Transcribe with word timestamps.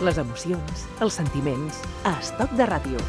les 0.00 0.18
emocions, 0.18 0.86
els 1.04 1.16
sentiments, 1.20 1.80
a 2.08 2.14
Estoc 2.20 2.52
de 2.56 2.66
Ràdio. 2.68 3.00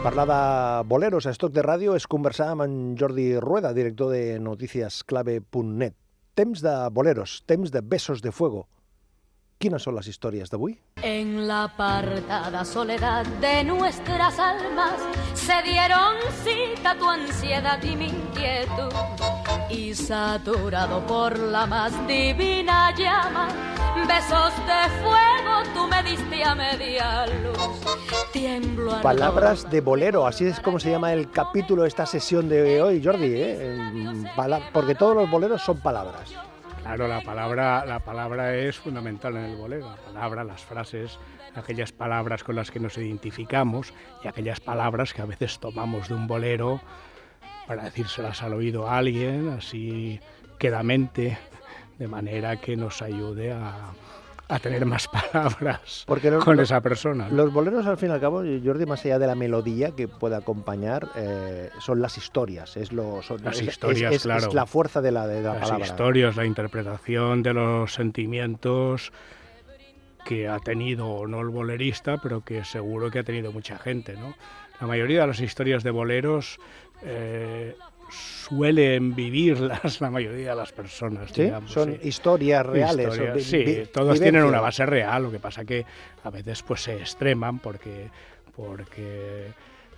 Parlar 0.00 0.26
de 0.30 0.40
boleros 0.88 1.26
a 1.26 1.34
Estoc 1.34 1.52
de 1.52 1.64
Ràdio 1.66 1.92
és 1.98 2.08
conversar 2.08 2.54
amb 2.54 2.64
en 2.64 2.76
Jordi 2.96 3.34
Rueda, 3.38 3.74
director 3.76 4.14
de 4.14 4.38
noticiasclave.net. 4.40 5.96
Temps 6.34 6.62
de 6.64 6.74
boleros, 6.88 7.42
temps 7.44 7.70
de 7.70 7.82
besos 7.84 8.22
de 8.24 8.32
fuego. 8.32 8.64
Quines 9.60 9.84
són 9.84 9.98
les 9.98 10.08
històries 10.08 10.48
d'avui? 10.48 10.78
En 11.04 11.46
la 11.50 11.66
apartada 11.66 12.64
soledad 12.64 13.28
de 13.44 13.62
nuestras 13.68 14.38
almas 14.40 15.04
se 15.34 15.60
dieron 15.68 16.16
cita 16.40 16.96
tu 16.96 17.10
ansiedad 17.10 17.82
y 17.84 17.94
mi 17.96 18.08
inquietud. 18.08 19.39
Y 19.68 19.94
saturado 19.94 21.06
por 21.06 21.38
la 21.38 21.66
más 21.66 21.92
divina 22.06 22.94
llama, 22.96 23.48
besos 24.06 24.52
de 24.66 25.02
fuego 25.02 25.62
tú 25.74 25.86
me 25.86 26.02
diste 26.02 26.44
a 26.44 26.54
media 26.54 27.26
luz. 27.26 27.80
Tiemblo 28.32 28.94
al 28.94 29.02
Palabras 29.02 29.70
de 29.70 29.80
bolero, 29.80 30.26
así 30.26 30.46
es 30.46 30.60
como 30.60 30.80
se 30.80 30.90
llama 30.90 31.12
el 31.12 31.30
capítulo 31.30 31.82
de 31.82 31.88
esta 31.88 32.06
sesión 32.06 32.48
de 32.48 32.82
hoy, 32.82 33.02
Jordi, 33.04 33.32
¿eh? 33.34 34.24
Porque 34.72 34.94
todos 34.94 35.14
los 35.14 35.30
boleros 35.30 35.62
son 35.62 35.78
palabras. 35.78 36.34
Claro, 36.82 37.06
la 37.06 37.20
palabra, 37.20 37.84
la 37.86 38.00
palabra 38.00 38.56
es 38.56 38.78
fundamental 38.78 39.36
en 39.36 39.44
el 39.44 39.56
bolero. 39.56 39.90
La 39.90 39.96
palabra, 40.12 40.44
las 40.44 40.62
frases, 40.62 41.18
aquellas 41.54 41.92
palabras 41.92 42.42
con 42.42 42.56
las 42.56 42.70
que 42.70 42.80
nos 42.80 42.96
identificamos 42.98 43.92
y 44.24 44.28
aquellas 44.28 44.60
palabras 44.60 45.12
que 45.12 45.22
a 45.22 45.26
veces 45.26 45.58
tomamos 45.58 46.08
de 46.08 46.14
un 46.14 46.26
bolero 46.26 46.80
para 47.70 47.84
decírselas 47.84 48.42
al 48.42 48.54
oído 48.54 48.88
a 48.88 48.98
alguien, 48.98 49.50
así 49.50 50.18
quedamente, 50.58 51.38
de 52.00 52.08
manera 52.08 52.56
que 52.56 52.76
nos 52.76 53.00
ayude 53.00 53.52
a, 53.52 53.92
a 54.48 54.58
tener 54.58 54.84
más 54.86 55.06
palabras 55.32 56.02
Porque 56.04 56.32
los- 56.32 56.44
con 56.44 56.56
los- 56.56 56.64
esa 56.64 56.80
persona. 56.80 57.28
Los 57.28 57.52
boleros, 57.52 57.86
al 57.86 57.96
fin 57.96 58.08
y 58.08 58.12
al 58.12 58.20
cabo, 58.20 58.42
Jordi, 58.64 58.86
más 58.86 59.04
allá 59.04 59.20
de 59.20 59.28
la 59.28 59.36
melodía 59.36 59.92
que 59.92 60.08
puede 60.08 60.34
acompañar, 60.34 61.10
eh, 61.14 61.70
son 61.78 62.02
las 62.02 62.18
historias. 62.18 62.76
Es, 62.76 62.90
lo, 62.90 63.22
son- 63.22 63.44
Las 63.44 63.60
es- 63.60 63.68
historias, 63.68 64.10
es- 64.10 64.16
es- 64.16 64.22
claro. 64.24 64.48
es 64.48 64.52
la 64.54 64.66
fuerza 64.66 65.00
de 65.00 65.12
la, 65.12 65.28
de 65.28 65.40
la 65.40 65.52
las 65.54 65.62
palabra. 65.62 65.86
historias, 65.86 66.34
la 66.34 66.46
interpretación 66.46 67.44
de 67.44 67.54
los 67.54 67.94
sentimientos 67.94 69.12
que 70.26 70.48
ha 70.48 70.58
tenido 70.58 71.06
o 71.06 71.28
no 71.28 71.40
el 71.40 71.50
bolerista, 71.50 72.16
pero 72.20 72.40
que 72.40 72.64
seguro 72.64 73.12
que 73.12 73.20
ha 73.20 73.22
tenido 73.22 73.52
mucha 73.52 73.78
gente, 73.78 74.16
¿no? 74.16 74.34
La 74.80 74.88
mayoría 74.88 75.20
de 75.20 75.26
las 75.28 75.40
historias 75.40 75.84
de 75.84 75.90
boleros 75.92 76.58
eh, 77.02 77.76
suelen 78.10 79.14
vivirlas 79.14 80.00
la 80.00 80.10
mayoría 80.10 80.50
de 80.50 80.56
las 80.56 80.72
personas, 80.72 81.30
¿Sí? 81.32 81.42
digamos, 81.44 81.70
Son 81.70 81.92
sí. 82.00 82.08
historias 82.08 82.66
reales. 82.66 83.06
Historias, 83.06 83.26
son 83.28 83.34
vi- 83.36 83.64
sí, 83.64 83.80
vi- 83.80 83.86
todos 83.92 84.20
tienen 84.20 84.44
una 84.44 84.60
base 84.60 84.84
real, 84.86 85.22
lo 85.22 85.30
que 85.30 85.38
pasa 85.38 85.64
que 85.64 85.84
a 86.24 86.30
veces 86.30 86.62
pues 86.62 86.82
se 86.82 86.96
extreman 86.96 87.58
porque, 87.60 88.10
porque 88.56 89.52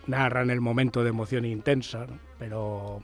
narran 0.06 0.50
el 0.50 0.60
momento 0.60 1.02
de 1.02 1.08
emoción 1.10 1.44
intensa, 1.44 2.06
¿no? 2.06 2.18
pero, 2.38 3.02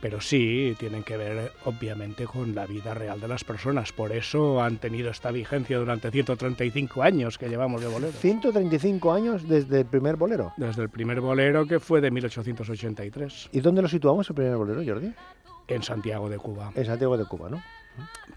pero 0.00 0.20
sí 0.20 0.74
tienen 0.78 1.02
que 1.02 1.16
ver 1.16 1.52
obviamente 1.64 2.24
con 2.24 2.54
la 2.54 2.66
vida 2.66 2.94
real 2.94 3.20
de 3.20 3.28
las 3.28 3.44
personas. 3.44 3.92
Por 3.92 4.12
eso 4.12 4.62
han 4.62 4.78
tenido 4.78 5.10
esta 5.10 5.30
vigencia 5.30 5.78
durante 5.78 6.10
135 6.10 7.02
años 7.02 7.38
que 7.38 7.48
llevamos 7.48 7.80
de 7.80 7.88
bolero. 7.88 8.12
135 8.12 9.12
años 9.12 9.48
desde 9.48 9.80
el 9.80 9.86
primer 9.86 10.16
bolero. 10.16 10.52
Desde 10.56 10.82
el 10.82 10.88
primer 10.88 11.20
bolero 11.20 11.66
que 11.66 11.80
fue 11.80 12.00
de 12.00 12.10
1883 12.10 13.50
¿Y 13.52 13.60
dónde 13.60 13.82
lo 13.82 13.88
situamos 13.88 14.28
el 14.28 14.36
primer 14.36 14.56
bolero, 14.56 14.82
Jordi? 14.84 15.12
en 15.68 15.82
Santiago 15.82 16.28
de 16.28 16.38
Cuba. 16.38 16.72
En 16.74 16.84
Santiago 16.84 17.16
de 17.16 17.26
Cuba, 17.26 17.50
¿no? 17.50 17.62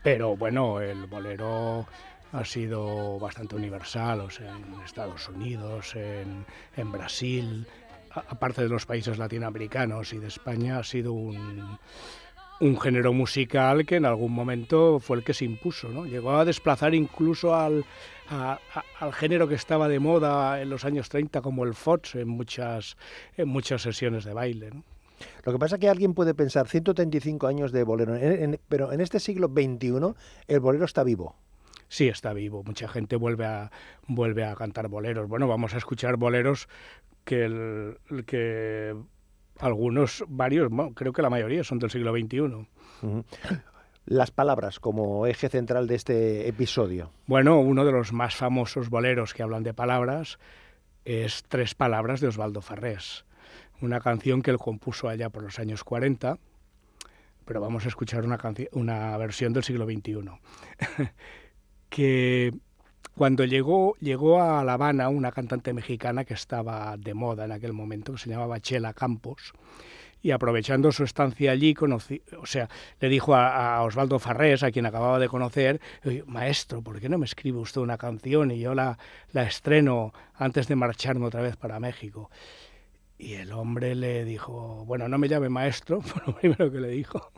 Pero 0.03 0.35
bueno, 0.35 0.81
el 0.81 1.05
bolero 1.05 1.85
ha 2.33 2.45
sido 2.45 3.19
bastante 3.19 3.55
universal, 3.55 4.21
o 4.21 4.29
sea, 4.29 4.55
en 4.55 4.81
Estados 4.83 5.27
Unidos, 5.29 5.95
en, 5.95 6.45
en 6.75 6.91
Brasil, 6.91 7.65
aparte 8.13 8.61
de 8.63 8.69
los 8.69 8.85
países 8.85 9.17
latinoamericanos 9.17 10.13
y 10.13 10.19
de 10.19 10.27
España, 10.27 10.77
ha 10.79 10.83
sido 10.83 11.13
un, 11.13 11.77
un 12.59 12.79
género 12.79 13.13
musical 13.13 13.85
que 13.85 13.95
en 13.95 14.05
algún 14.05 14.31
momento 14.33 14.99
fue 14.99 15.17
el 15.17 15.23
que 15.23 15.33
se 15.33 15.45
impuso, 15.45 15.89
¿no? 15.89 16.05
Llegó 16.05 16.31
a 16.31 16.45
desplazar 16.45 16.93
incluso 16.93 17.55
al, 17.55 17.85
a- 18.29 18.59
a- 18.75 18.83
al 18.99 19.13
género 19.13 19.47
que 19.47 19.55
estaba 19.55 19.87
de 19.87 19.99
moda 19.99 20.61
en 20.61 20.69
los 20.69 20.85
años 20.85 21.09
30 21.09 21.41
como 21.41 21.63
el 21.63 21.73
fox 21.73 22.15
en 22.15 22.27
muchas, 22.27 22.97
en 23.37 23.47
muchas 23.47 23.81
sesiones 23.81 24.23
de 24.25 24.33
baile, 24.33 24.69
¿no? 24.71 24.83
Lo 25.43 25.51
que 25.53 25.59
pasa 25.59 25.75
es 25.75 25.79
que 25.81 25.87
alguien 25.89 26.15
puede 26.15 26.33
pensar 26.33 26.67
135 26.67 27.45
años 27.47 27.71
de 27.71 27.83
bolero, 27.83 28.15
en- 28.15 28.43
en- 28.53 28.59
pero 28.67 28.91
en 28.91 29.01
este 29.01 29.19
siglo 29.19 29.47
XXI 29.47 30.13
el 30.47 30.59
bolero 30.59 30.85
está 30.85 31.03
vivo. 31.03 31.35
Sí, 31.87 32.07
está 32.07 32.31
vivo. 32.33 32.63
Mucha 32.63 32.87
gente 32.87 33.17
vuelve 33.17 33.45
a, 33.45 33.69
vuelve 34.07 34.45
a 34.45 34.55
cantar 34.55 34.87
boleros. 34.87 35.27
Bueno, 35.27 35.47
vamos 35.47 35.73
a 35.73 35.77
escuchar 35.77 36.15
boleros 36.15 36.69
que, 37.23 37.45
el, 37.45 37.97
que 38.25 38.95
algunos, 39.59 40.23
varios, 40.27 40.69
bueno, 40.69 40.93
creo 40.93 41.13
que 41.13 41.21
la 41.21 41.29
mayoría 41.29 41.63
son 41.63 41.79
del 41.79 41.91
siglo 41.91 42.13
XXI. 42.13 42.67
Las 44.05 44.31
palabras 44.31 44.79
como 44.79 45.27
eje 45.27 45.49
central 45.49 45.87
de 45.87 45.95
este 45.95 46.47
episodio. 46.47 47.11
Bueno, 47.27 47.59
uno 47.59 47.85
de 47.85 47.91
los 47.91 48.13
más 48.13 48.35
famosos 48.35 48.89
boleros 48.89 49.33
que 49.33 49.43
hablan 49.43 49.63
de 49.63 49.73
palabras 49.73 50.39
es 51.05 51.43
Tres 51.47 51.75
Palabras 51.75 52.19
de 52.19 52.27
Osvaldo 52.27 52.61
Farrés, 52.61 53.25
una 53.81 53.99
canción 53.99 54.41
que 54.41 54.51
él 54.51 54.57
compuso 54.57 55.07
allá 55.07 55.29
por 55.29 55.43
los 55.43 55.59
años 55.59 55.83
40, 55.83 56.37
pero 57.45 57.61
vamos 57.61 57.85
a 57.85 57.89
escuchar 57.89 58.25
una, 58.25 58.39
una 58.71 59.17
versión 59.17 59.53
del 59.53 59.63
siglo 59.63 59.85
XXI, 59.85 60.19
que 61.89 62.51
cuando 63.15 63.45
llegó, 63.45 63.95
llegó 63.99 64.41
a 64.41 64.63
La 64.63 64.73
Habana 64.73 65.09
una 65.09 65.31
cantante 65.31 65.73
mexicana 65.73 66.25
que 66.25 66.33
estaba 66.33 66.95
de 66.97 67.13
moda 67.13 67.45
en 67.45 67.51
aquel 67.51 67.73
momento, 67.73 68.13
que 68.13 68.19
se 68.19 68.29
llamaba 68.29 68.59
Chela 68.59 68.93
Campos, 68.93 69.53
y 70.23 70.31
aprovechando 70.31 70.91
su 70.91 71.03
estancia 71.03 71.51
allí, 71.51 71.73
conocí, 71.73 72.21
o 72.39 72.45
sea, 72.45 72.69
le 72.99 73.09
dijo 73.09 73.35
a, 73.35 73.81
Osvaldo 73.83 74.19
Farrés, 74.19 74.63
a 74.63 74.71
quien 74.71 74.85
acababa 74.85 75.17
de 75.19 75.27
conocer, 75.27 75.81
"Oye, 76.05 76.23
maestro, 76.27 76.81
¿por 76.81 76.99
qué 76.99 77.09
no 77.09 77.17
me 77.17 77.25
escribe 77.25 77.57
usted 77.57 77.81
una 77.81 77.97
canción 77.97 78.51
y 78.51 78.59
yo 78.59 78.75
la, 78.75 78.97
la 79.31 79.43
estreno 79.43 80.13
antes 80.35 80.67
de 80.67 80.75
marcharme 80.75 81.25
otra 81.25 81.41
vez 81.41 81.55
para 81.57 81.79
México? 81.79 82.29
Y 83.17 83.33
el 83.33 83.51
hombre 83.51 83.93
le 83.93 84.25
dijo, 84.25 84.83
bueno, 84.85 85.07
no 85.07 85.19
me 85.19 85.27
llame 85.27 85.49
maestro, 85.49 86.01
fue 86.01 86.21
lo 86.25 86.35
primero 86.35 86.71
que 86.71 86.79
le 86.79 86.89
dijo. 86.89 87.31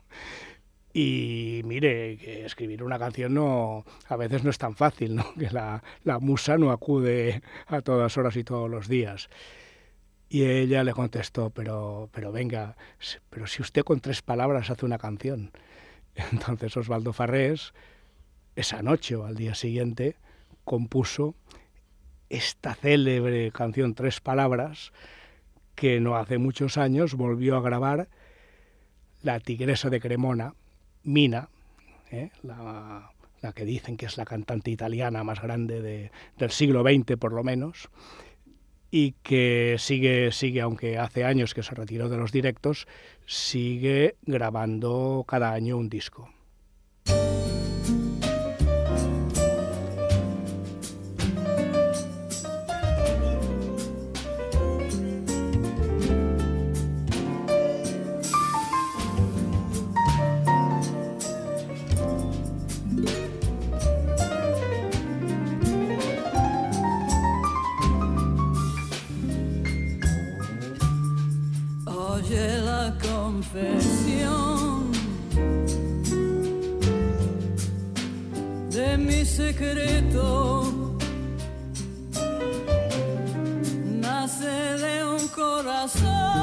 Y 0.93 1.61
mire, 1.65 2.17
que 2.17 2.45
escribir 2.45 2.83
una 2.83 2.99
canción 2.99 3.33
no, 3.33 3.83
a 4.07 4.15
veces 4.15 4.43
no 4.43 4.51
es 4.51 4.59
tan 4.59 4.75
fácil, 4.75 5.15
¿no? 5.15 5.33
que 5.39 5.49
la, 5.49 5.81
musa 6.19 6.57
no 6.57 6.71
acude 6.71 7.41
a 7.65 7.81
todas 7.81 8.15
horas 8.17 8.35
y 8.35 8.43
todos 8.43 8.69
los 8.69 8.87
días. 8.87 9.29
Y 10.29 10.45
ella 10.45 10.83
le 10.83 10.93
contestó, 10.93 11.49
pero, 11.49 12.09
pero 12.11 12.31
venga, 12.31 12.75
pero 13.29 13.47
si 13.47 13.61
usted 13.61 13.83
con 13.83 13.99
tres 13.99 14.21
palabras 14.21 14.69
hace 14.69 14.85
una 14.85 14.99
canción. 14.99 15.51
Entonces 16.31 16.77
Osvaldo 16.77 17.11
Farrés, 17.11 17.73
esa 18.55 18.83
noche 18.83 19.15
o 19.15 19.25
al 19.25 19.35
día 19.35 19.55
siguiente, 19.55 20.15
compuso 20.63 21.35
esta 22.29 22.75
célebre 22.75 23.51
canción 23.51 23.93
Tres 23.93 24.19
Palabras, 24.21 24.91
que 25.75 25.99
no 25.99 26.15
hace 26.15 26.37
muchos 26.37 26.77
años 26.77 27.15
volvió 27.15 27.57
a 27.57 27.61
grabar 27.61 28.09
la 29.21 29.39
tigresa 29.39 29.89
de 29.89 29.99
Cremona, 29.99 30.55
Mina, 31.03 31.49
¿eh? 32.11 32.29
la, 32.43 33.11
que 33.55 33.65
dicen 33.65 33.97
que 33.97 34.05
es 34.05 34.17
la 34.17 34.25
cantante 34.25 34.71
italiana 34.71 35.23
más 35.23 35.41
grande 35.41 35.81
de- 35.81 36.11
del 36.37 36.51
siglo 36.51 36.81
XX 36.83 37.17
por 37.17 37.33
lo 37.33 37.43
menos, 37.43 37.89
y 38.89 39.13
que 39.23 39.75
sigue, 39.79 40.31
sigue, 40.31 40.61
aunque 40.61 40.97
hace 40.97 41.25
años 41.25 41.53
que 41.53 41.63
se 41.63 41.73
retiró 41.75 42.09
de 42.09 42.17
los 42.17 42.31
directos, 42.31 42.87
sigue 43.25 44.15
grabando 44.25 45.25
cada 45.27 45.51
año 45.51 45.77
un 45.77 45.89
disco. 45.89 46.29
Secreto. 79.43 80.95
Nace 84.01 84.55
de 84.83 85.05
un 85.05 85.27
corazón 85.27 86.42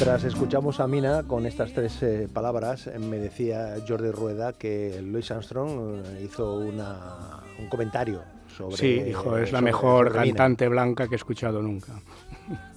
Mientras 0.00 0.24
escuchamos 0.24 0.80
a 0.80 0.86
Mina 0.86 1.24
con 1.24 1.44
estas 1.44 1.74
tres 1.74 2.02
eh, 2.02 2.26
palabras, 2.32 2.86
eh, 2.86 2.98
me 2.98 3.18
decía 3.18 3.76
Jordi 3.86 4.10
Rueda 4.10 4.54
que 4.54 4.98
Louis 5.02 5.30
Armstrong 5.30 6.02
eh, 6.06 6.22
hizo 6.24 6.54
una- 6.54 7.40
un 7.58 7.66
comentario 7.68 8.22
sobre. 8.56 8.78
Sí, 8.78 8.98
dijo, 9.02 9.36
es 9.36 9.52
la 9.52 9.60
mejor 9.60 10.12
Mina. 10.12 10.22
cantante 10.24 10.68
blanca 10.68 11.06
que 11.06 11.16
he 11.16 11.16
escuchado 11.16 11.60
nunca. 11.60 12.00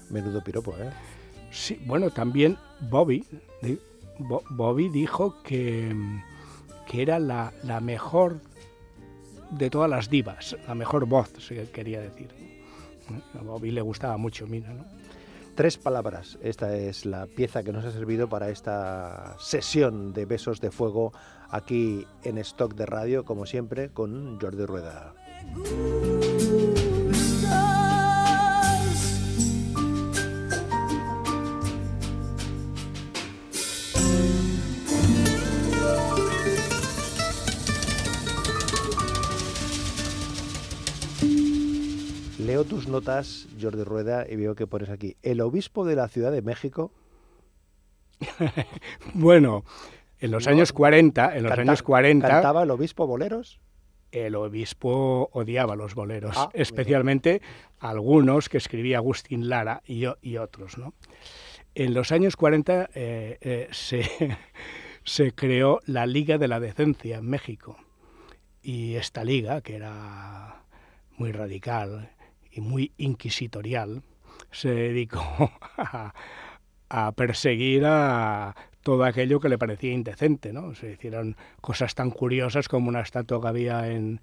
Menudo 0.09 0.43
piropo, 0.43 0.75
¿eh? 0.77 0.89
Sí, 1.49 1.81
bueno, 1.85 2.09
también 2.09 2.57
Bobby, 2.89 3.25
Bobby 4.49 4.89
dijo 4.89 5.41
que, 5.43 5.95
que 6.85 7.01
era 7.03 7.19
la, 7.19 7.53
la 7.63 7.79
mejor 7.79 8.41
de 9.51 9.69
todas 9.69 9.89
las 9.89 10.09
divas, 10.09 10.57
la 10.67 10.75
mejor 10.75 11.05
voz, 11.05 11.29
se 11.39 11.69
quería 11.71 12.01
decir. 12.01 12.27
A 13.39 13.41
Bobby 13.43 13.71
le 13.71 13.79
gustaba 13.79 14.17
mucho, 14.17 14.45
mira, 14.45 14.73
¿no? 14.73 14.83
Tres 15.55 15.77
palabras. 15.77 16.39
Esta 16.41 16.75
es 16.75 17.05
la 17.05 17.27
pieza 17.27 17.63
que 17.63 17.71
nos 17.71 17.85
ha 17.85 17.91
servido 17.91 18.27
para 18.27 18.49
esta 18.49 19.35
sesión 19.39 20.11
de 20.11 20.25
besos 20.25 20.59
de 20.61 20.71
fuego 20.71 21.13
aquí 21.49 22.07
en 22.23 22.39
Stock 22.39 22.73
de 22.73 22.87
Radio, 22.87 23.23
como 23.23 23.45
siempre, 23.45 23.89
con 23.89 24.39
Jordi 24.39 24.65
Rueda. 24.65 25.13
Leo 42.45 42.63
tus 42.65 42.87
notas, 42.87 43.47
Jordi 43.61 43.83
Rueda, 43.83 44.25
y 44.29 44.35
veo 44.35 44.55
que 44.55 44.67
pones 44.67 44.89
aquí. 44.89 45.15
El 45.23 45.39
obispo 45.41 45.85
de 45.85 45.95
la 45.95 46.07
Ciudad 46.07 46.31
de 46.31 46.41
México. 46.41 46.91
Bueno, 49.13 49.63
en 50.19 50.31
los 50.31 50.45
No, 50.45 50.51
años 50.51 50.71
40, 50.73 51.35
en 51.35 51.43
los 51.43 51.49
canta- 51.51 51.61
años 51.71 51.83
40, 51.83 52.27
¿Cantaba 52.27 52.63
el 52.63 52.71
obispo 52.71 53.05
boleros? 53.07 53.59
el 54.11 54.35
obispo 54.35 55.29
odiaba 55.33 55.75
los 55.75 55.95
boleros, 55.95 56.35
Ah, 56.37 56.49
especialmente 56.53 57.41
algunos 57.79 58.47
que 58.47 58.57
escribía 58.57 58.97
Agustín 58.97 59.49
Lara 59.49 59.81
y, 59.87 60.05
otros. 60.37 60.77
¿no? 60.77 60.93
En 61.73 61.95
los 61.95 62.11
años 62.11 62.35
40 62.35 62.91
eh, 62.93 63.37
eh, 63.41 63.67
se, 63.71 64.03
se 65.03 65.31
creó 65.33 65.79
la 65.87 66.05
Liga 66.05 66.37
de 66.37 66.47
la 66.47 66.59
Decencia 66.59 67.17
en 67.17 67.25
México. 67.27 67.75
Y 68.61 68.93
esta 68.95 69.23
liga, 69.23 69.61
que 69.61 69.75
era 69.77 70.63
muy 71.17 71.31
radical 71.31 72.11
y 72.53 72.61
muy 72.61 72.91
inquisitorial, 72.97 74.03
se 74.51 74.69
dedicó 74.69 75.21
a, 75.77 76.13
a 76.89 77.11
perseguir 77.13 77.85
a 77.85 78.55
todo 78.83 79.05
aquello 79.05 79.39
que 79.39 79.49
le 79.49 79.57
parecía 79.57 79.93
indecente, 79.93 80.53
¿no? 80.53 80.75
Se 80.75 80.91
hicieron 80.91 81.37
cosas 81.61 81.95
tan 81.95 82.11
curiosas 82.11 82.67
como 82.67 82.89
una 82.89 83.01
estatua 83.01 83.41
que 83.41 83.47
había 83.47 83.89
en, 83.89 84.19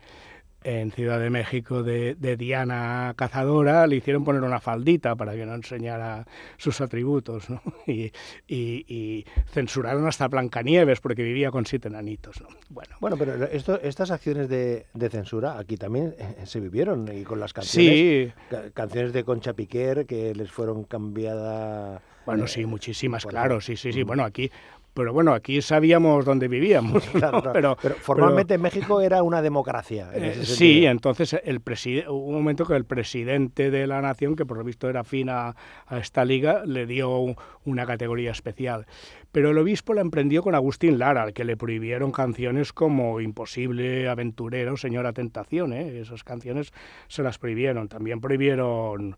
en 0.63 0.91
Ciudad 0.93 1.19
de 1.21 1.31
México 1.31 1.83
de, 1.83 2.15
de 2.17 2.37
Diana 2.37 3.15
cazadora, 3.17 3.87
le 3.87 3.97
hicieron 3.97 4.25
poner 4.25 4.43
una 4.43 4.61
faldita 4.61 5.17
para 5.17 5.35
que 5.35 5.47
no 5.47 5.55
enseñara 5.55 6.27
sus 6.59 6.81
atributos, 6.81 7.49
¿no? 7.51 7.63
Y, 7.87 8.13
y- 8.47 8.85
y 8.89 9.27
censuraron 9.53 10.07
hasta 10.07 10.29
Blancanieves 10.29 11.01
porque 11.01 11.23
vivía 11.23 11.51
con 11.51 11.67
siete 11.67 11.89
nanitos, 11.91 12.41
¿no? 12.43 12.49
Bueno, 12.69 12.97
Bueno, 13.01 13.17
pero 13.17 13.45
esto, 13.47 13.81
estas 13.81 14.11
acciones 14.11 14.49
de, 14.49 14.87
de 14.95 15.09
censura 15.11 15.59
aquí 15.59 15.77
también 15.77 16.15
eh, 16.19 16.47
se 16.47 16.61
vivieron 16.61 17.09
y 17.13 17.25
con 17.25 17.41
las 17.41 17.53
canciones. 17.53 17.95
sí, 17.95 18.33
ca- 18.49 18.71
Canciones 18.71 19.13
de 19.13 19.25
Concha 19.25 19.55
Piquer 19.55 20.07
que 20.07 20.35
les 20.35 20.51
fueron 20.51 20.85
cambiadas. 20.85 22.03
bueno, 22.27 22.45
eh, 22.45 22.49
sí, 22.49 22.65
muchísimas, 22.67 23.25
claro, 23.27 23.61
sí, 23.61 23.77
sí, 23.77 23.93
sí. 23.93 24.03
Bueno, 24.03 24.25
aquí, 24.25 24.51
pero 24.95 25.13
bueno, 25.13 25.33
aquí 25.33 25.63
sabíamos 25.63 26.25
dónde 26.25 26.49
vivíamos, 26.49 27.07
¿no? 27.15 27.21
Claro, 27.21 27.43
claro. 27.43 27.53
pero, 27.53 27.77
Pero 27.81 27.95
formalmente 27.97 28.59
México 28.59 29.01
era 29.01 29.23
una 29.23 29.41
democracia. 29.43 30.11
en 30.13 30.25
Eh, 30.25 30.31
ese 30.33 30.57
sí, 30.57 30.87
entonces 30.87 31.37
el 31.45 31.61
hubo 32.09 32.27
un 32.27 32.35
momento 32.35 32.65
que 32.67 32.75
el 32.75 32.85
presidente 32.85 33.71
de 33.71 33.87
la 33.87 34.01
nación, 34.03 34.37
que 34.37 34.45
por 34.47 34.59
lo 34.59 34.65
visto 34.65 34.89
era 34.89 35.05
fin 35.05 35.29
a, 35.31 35.55
a 35.87 35.99
esta 35.99 36.25
liga, 36.25 36.65
le 36.67 36.87
dio 36.87 37.17
un- 37.19 37.37
una 37.65 37.87
categoría 37.87 38.31
especial. 38.33 38.87
Pero 39.33 39.51
el 39.51 39.59
obispo 39.59 39.95
la 39.95 40.01
emprendió 40.01 40.43
con 40.43 40.57
Agustín 40.57 40.99
Lara, 40.99 41.23
al 41.23 41.33
que 41.33 41.45
le 41.45 41.57
prohibieron 41.57 42.11
canciones 42.11 42.73
como 42.73 43.21
Imposible, 43.21 44.09
Aventurero, 44.09 44.77
Señora 44.77 45.13
Tentación. 45.13 45.73
¿eh? 45.73 46.01
Esas 46.01 46.25
canciones 46.25 46.73
se 47.07 47.23
las 47.23 47.39
prohibieron. 47.39 47.89
También 47.89 48.21
prohibieron 48.21 49.17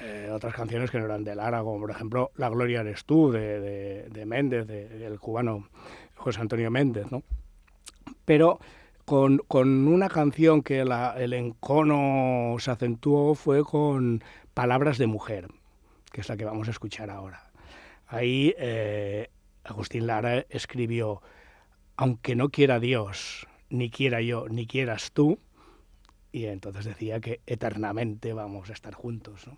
eh, 0.00 0.30
otras 0.32 0.54
canciones 0.54 0.90
que 0.90 0.98
no 0.98 1.04
eran 1.06 1.24
de 1.24 1.34
Lara, 1.34 1.62
como 1.62 1.80
por 1.80 1.90
ejemplo 1.90 2.30
La 2.36 2.48
Gloria 2.48 2.80
eres 2.80 3.04
tú, 3.04 3.30
de, 3.32 3.60
de- 3.60 4.08
de 4.08 4.26
Méndez, 4.26 4.66
de- 4.66 4.88
del 4.88 5.18
cubano 5.20 5.68
José 6.16 6.40
Antonio 6.40 6.70
Méndez. 6.70 7.10
¿no? 7.10 7.22
pero 8.24 8.58
con, 9.04 9.38
con 9.46 9.86
una 9.88 10.08
canción 10.08 10.62
que 10.62 10.80
el 10.80 11.32
encono 11.32 12.56
se 12.58 12.70
acentuó 12.70 13.34
fue 13.34 13.62
con 13.64 14.22
Palabras 14.54 14.98
de 14.98 15.06
Mujer, 15.06 15.48
que 16.12 16.20
es 16.22 16.28
la 16.28 16.36
que 16.36 16.44
vamos 16.44 16.66
a 16.68 16.72
escuchar 16.72 17.10
ahora. 17.10 17.50
Ahí 18.08 18.54
eh, 18.58 19.28
Agustín 19.64 20.06
Lara 20.06 20.44
escribió, 20.50 21.22
aunque 21.96 22.34
no 22.36 22.48
quiera 22.48 22.80
Dios, 22.80 23.46
ni 23.70 23.90
quiera 23.90 24.20
yo, 24.22 24.48
ni 24.48 24.66
quieras 24.66 25.12
tú, 25.12 25.38
y 26.32 26.46
entonces 26.46 26.84
decía 26.84 27.20
que 27.20 27.40
eternamente 27.46 28.32
vamos 28.32 28.70
a 28.70 28.72
estar 28.72 28.94
juntos. 28.94 29.46
¿no? 29.46 29.56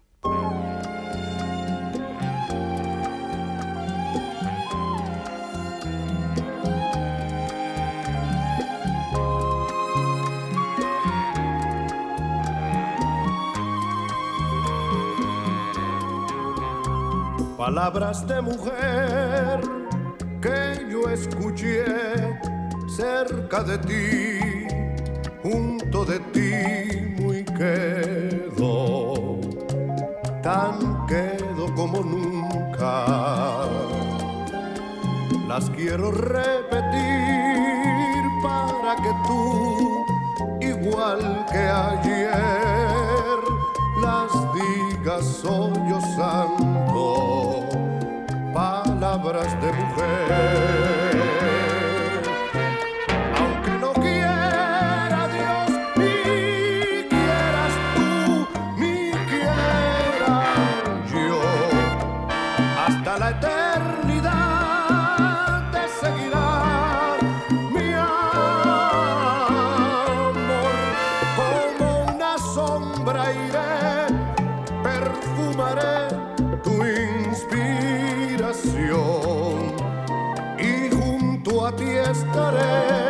Palabras 17.57 18.27
de 18.27 18.41
mujer 18.41 19.61
que 20.41 20.87
yo 20.91 21.09
escuché 21.11 21.85
cerca 22.89 23.63
de 23.63 23.79
ti, 23.79 24.39
junto 25.43 26.05
de 26.05 26.19
ti, 26.33 27.23
muy 27.23 27.45
quedo, 27.45 27.98
las 35.59 35.71
quiero 35.71 36.13
repetir 36.13 37.03
para 38.45 38.95
que 38.95 39.13
tú, 39.27 40.07
igual 40.61 41.45
que 41.51 41.59
ayer, 41.59 42.31
las 44.01 44.31
digas 44.55 45.25
sollozando 45.43 46.97
palabras 48.55 49.61
de 49.61 49.73
mujer. 49.73 51.08
Estaré 82.11 83.08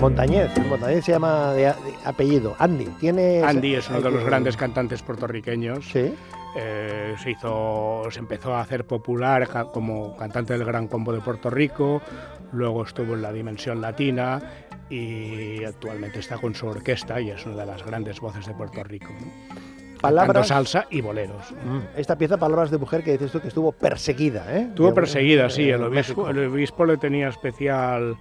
Montañez, 0.00 0.50
Montañez 0.68 1.04
se 1.04 1.12
llama 1.12 1.52
de, 1.52 1.62
de 1.62 1.74
apellido, 2.04 2.54
Andy. 2.58 2.84
Tiene 3.00 3.42
Andy 3.42 3.74
es 3.74 3.88
uno 3.90 4.00
de 4.00 4.10
los 4.10 4.24
grandes 4.24 4.56
cantantes 4.56 5.02
puertorriqueños. 5.02 5.84
Sí. 5.90 6.14
Eh, 6.56 7.14
se 7.22 7.32
hizo, 7.32 8.02
se 8.10 8.20
empezó 8.20 8.54
a 8.54 8.60
hacer 8.60 8.86
popular 8.86 9.48
como 9.72 10.16
cantante 10.16 10.54
del 10.54 10.64
Gran 10.64 10.88
Combo 10.88 11.12
de 11.12 11.20
Puerto 11.20 11.50
Rico, 11.50 12.00
luego 12.52 12.84
estuvo 12.84 13.14
en 13.14 13.22
la 13.22 13.32
Dimensión 13.32 13.80
Latina 13.80 14.40
y 14.88 15.62
actualmente 15.64 16.20
está 16.20 16.38
con 16.38 16.54
su 16.54 16.66
orquesta 16.66 17.20
y 17.20 17.30
es 17.30 17.44
una 17.44 17.56
de 17.56 17.66
las 17.66 17.84
grandes 17.84 18.20
voces 18.20 18.46
de 18.46 18.54
Puerto 18.54 18.82
Rico. 18.84 19.08
Palabras. 20.00 20.46
salsa 20.48 20.86
y 20.90 21.00
boleros. 21.00 21.50
Mm, 21.64 21.98
Esta 21.98 22.16
pieza, 22.16 22.36
palabras 22.38 22.70
de 22.70 22.78
mujer, 22.78 23.02
que 23.02 23.12
dices 23.12 23.32
tú 23.32 23.40
que 23.40 23.48
estuvo 23.48 23.72
perseguida, 23.72 24.46
¿eh? 24.56 24.62
Estuvo 24.68 24.94
perseguida, 24.94 25.50
sí, 25.50 25.68
el 25.68 25.82
obispo, 25.82 26.28
el 26.30 26.46
obispo 26.46 26.84
le 26.86 26.96
tenía 26.98 27.28
especial, 27.28 28.16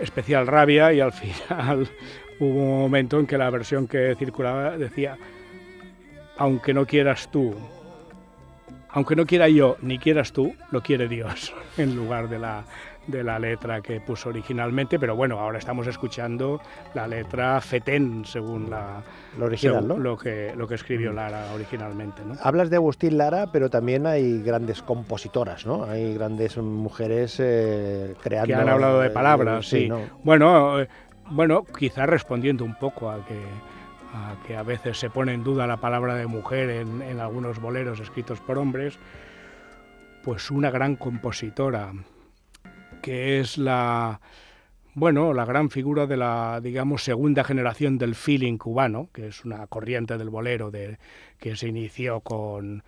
especial 0.00 0.46
rabia 0.46 0.92
y 0.92 1.00
al 1.00 1.12
final 1.12 1.88
hubo 2.40 2.62
un 2.62 2.80
momento 2.80 3.18
en 3.18 3.26
que 3.26 3.38
la 3.38 3.50
versión 3.50 3.86
que 3.86 4.14
circulaba 4.18 4.76
decía, 4.76 5.16
aunque 6.36 6.74
no 6.74 6.86
quieras 6.86 7.30
tú, 7.30 7.54
aunque 8.88 9.14
no 9.14 9.26
quiera 9.26 9.48
yo 9.48 9.76
ni 9.82 9.98
quieras 9.98 10.32
tú, 10.32 10.54
lo 10.70 10.82
quiere 10.82 11.08
Dios, 11.08 11.54
en 11.76 11.94
lugar 11.96 12.28
de 12.28 12.38
la, 12.38 12.64
de 13.10 13.24
la 13.24 13.38
letra 13.38 13.80
que 13.80 14.00
puso 14.00 14.28
originalmente, 14.28 14.98
pero 14.98 15.16
bueno, 15.16 15.38
ahora 15.38 15.58
estamos 15.58 15.86
escuchando 15.86 16.60
la 16.94 17.06
letra 17.06 17.60
Fetén, 17.60 18.24
según 18.24 18.70
la, 18.70 19.02
Lo 19.38 19.46
original, 19.46 19.82
según 19.82 19.88
¿no? 19.88 19.98
lo, 19.98 20.16
que, 20.16 20.52
lo 20.56 20.66
que 20.66 20.74
escribió 20.74 21.12
Lara 21.12 21.52
originalmente. 21.54 22.22
¿no? 22.24 22.34
Hablas 22.42 22.70
de 22.70 22.76
Agustín 22.76 23.18
Lara, 23.18 23.50
pero 23.52 23.70
también 23.70 24.06
hay 24.06 24.42
grandes 24.42 24.82
compositoras, 24.82 25.66
¿no? 25.66 25.84
Hay 25.84 26.14
grandes 26.14 26.56
mujeres 26.58 27.36
eh, 27.38 28.14
creando... 28.22 28.46
que 28.48 28.54
han 28.54 28.68
hablado 28.68 29.00
de 29.00 29.08
eh, 29.08 29.10
palabras, 29.10 29.66
sí. 29.66 29.88
¿no? 29.88 30.00
Bueno, 30.22 30.80
eh, 30.80 30.88
bueno, 31.30 31.64
quizás 31.64 32.08
respondiendo 32.08 32.64
un 32.64 32.74
poco 32.74 33.10
a 33.10 33.24
que, 33.24 33.40
a 34.12 34.34
que 34.46 34.56
a 34.56 34.62
veces 34.62 34.98
se 34.98 35.10
pone 35.10 35.32
en 35.32 35.44
duda 35.44 35.66
la 35.66 35.78
palabra 35.78 36.14
de 36.14 36.26
mujer 36.26 36.70
en, 36.70 37.02
en 37.02 37.20
algunos 37.20 37.60
boleros 37.60 38.00
escritos 38.00 38.40
por 38.40 38.58
hombres, 38.58 38.98
pues 40.22 40.50
una 40.50 40.70
gran 40.70 40.96
compositora 40.96 41.92
que 43.02 43.40
es 43.40 43.58
la 43.58 44.20
bueno, 44.94 45.32
la 45.32 45.44
gran 45.44 45.70
figura 45.70 46.06
de 46.06 46.16
la, 46.16 46.60
digamos, 46.60 47.04
segunda 47.04 47.44
generación 47.44 47.96
del 47.96 48.16
feeling 48.16 48.58
cubano, 48.58 49.08
que 49.12 49.28
es 49.28 49.44
una 49.44 49.66
corriente 49.68 50.18
del 50.18 50.30
bolero 50.30 50.72
de, 50.72 50.98
que 51.38 51.54
se 51.54 51.68
inició 51.68 52.20
con, 52.20 52.82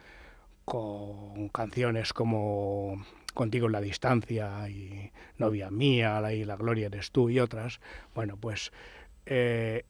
con 0.64 1.48
canciones 1.50 2.12
como 2.12 3.04
Contigo 3.34 3.66
en 3.66 3.72
la 3.72 3.80
distancia 3.80 4.68
y 4.68 5.10
Novia 5.38 5.70
mía, 5.70 6.20
y 6.34 6.44
La 6.44 6.56
gloria 6.56 6.86
eres 6.86 7.12
tú 7.12 7.30
y 7.30 7.38
otras. 7.38 7.80
Bueno, 8.14 8.36
pues 8.36 8.72
eh, 9.24 9.84